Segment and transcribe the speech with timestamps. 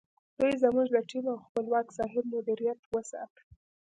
[0.39, 3.41] دوی زموږ د ټیم او خپلواک صاحب مدیریت وستایه.